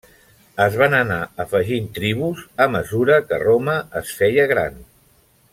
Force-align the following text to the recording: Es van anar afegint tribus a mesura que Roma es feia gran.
Es 0.63 0.77
van 0.81 0.95
anar 0.99 1.17
afegint 1.43 1.91
tribus 1.99 2.41
a 2.67 2.69
mesura 2.79 3.21
que 3.29 3.41
Roma 3.47 3.79
es 4.03 4.19
feia 4.23 4.49
gran. 4.57 4.85